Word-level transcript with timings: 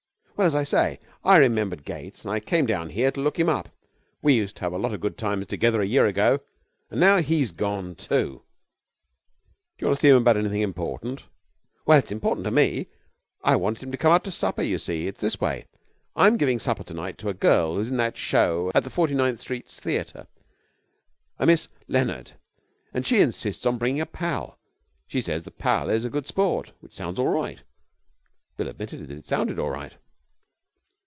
'Well, 0.37 0.47
as 0.47 0.55
I 0.55 0.63
say, 0.63 0.99
I 1.23 1.37
remembered 1.37 1.85
Gates 1.85 2.25
and 2.25 2.45
came 2.47 2.65
down 2.65 2.89
here 2.89 3.11
to 3.11 3.19
look 3.21 3.37
him 3.37 3.47
up. 3.47 3.69
We 4.23 4.33
used 4.33 4.55
to 4.55 4.63
have 4.63 4.73
a 4.73 4.79
lot 4.79 4.91
of 4.91 4.99
good 4.99 5.15
times 5.15 5.45
together 5.45 5.83
a 5.83 5.85
year 5.85 6.07
ago. 6.07 6.39
And 6.89 6.99
now 6.99 7.17
he's 7.17 7.51
gone 7.51 7.93
too!' 7.93 8.41
'Did 9.77 9.81
you 9.81 9.85
want 9.87 9.97
to 9.99 10.01
see 10.01 10.09
him 10.09 10.15
about 10.15 10.37
anything 10.37 10.61
important?' 10.61 11.25
'Well, 11.85 11.99
it's 11.99 12.11
important 12.11 12.45
to 12.45 12.49
me. 12.49 12.87
I 13.43 13.55
wanted 13.55 13.83
him 13.83 13.91
to 13.91 13.99
come 13.99 14.11
out 14.11 14.23
to 14.23 14.31
supper. 14.31 14.63
You 14.63 14.79
see, 14.79 15.05
it's 15.05 15.21
this 15.21 15.39
way: 15.39 15.67
I'm 16.15 16.37
giving 16.37 16.57
supper 16.57 16.83
to 16.85 16.93
night 16.95 17.19
to 17.19 17.29
a 17.29 17.35
girl 17.35 17.75
who's 17.75 17.91
in 17.91 17.97
that 17.97 18.17
show 18.17 18.71
at 18.73 18.83
the 18.83 18.89
Forty 18.89 19.13
ninth 19.13 19.41
Street 19.41 19.67
Theatre, 19.67 20.25
a 21.37 21.45
Miss 21.45 21.67
Leonard, 21.87 22.31
and 22.95 23.05
she 23.05 23.21
insists 23.21 23.63
on 23.67 23.77
bringing 23.77 24.01
a 24.01 24.07
pal. 24.07 24.57
She 25.05 25.21
says 25.21 25.43
the 25.43 25.51
pal 25.51 25.87
is 25.91 26.03
a 26.03 26.09
good 26.09 26.25
sport, 26.25 26.71
which 26.79 26.95
sounds 26.95 27.19
all 27.19 27.27
right' 27.27 27.61
Bill 28.57 28.69
admitted 28.69 29.01
that 29.01 29.15
it 29.15 29.27
sounded 29.27 29.59
all 29.59 29.69
right. 29.69 29.97